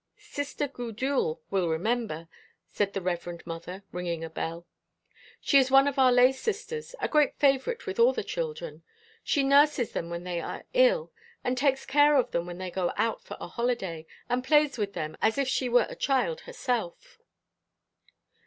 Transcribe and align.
"Sister 0.17 0.67
Gudule 0.67 1.41
will 1.51 1.69
remember," 1.69 2.27
said 2.65 2.93
the 2.93 3.03
Reverend 3.03 3.45
Mother, 3.45 3.83
ringing 3.91 4.23
a 4.25 4.31
hell. 4.35 4.65
"She 5.39 5.59
is 5.59 5.69
one 5.69 5.87
of 5.87 5.99
our 5.99 6.11
lay 6.11 6.31
sisters, 6.31 6.95
a 6.99 7.07
great 7.07 7.35
favourite 7.35 7.85
with 7.85 7.99
all 7.99 8.11
the 8.11 8.23
children. 8.23 8.81
She 9.23 9.43
nurses 9.43 9.91
them 9.91 10.09
when 10.09 10.23
they 10.23 10.39
are 10.41 10.63
ill, 10.73 11.11
and 11.43 11.55
takes 11.55 11.85
care 11.85 12.15
of 12.17 12.31
them 12.31 12.47
when 12.47 12.57
they 12.57 12.71
go 12.71 12.91
out 12.97 13.21
for 13.21 13.37
a 13.39 13.47
holiday, 13.47 14.07
and 14.27 14.43
plays 14.43 14.75
with 14.75 14.93
them 14.93 15.15
as 15.21 15.37
if 15.37 15.47
she 15.47 15.69
were 15.69 15.85
a 15.87 15.95
child 15.95 16.41
herself." 16.49 17.19